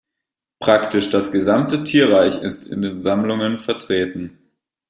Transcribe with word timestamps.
Praktisch 0.59 1.11
das 1.11 1.31
gesamte 1.31 1.83
Tierreich 1.83 2.41
ist 2.41 2.65
in 2.67 2.81
den 2.81 3.03
Sammlungen 3.03 3.59
vertreten. 3.59 4.39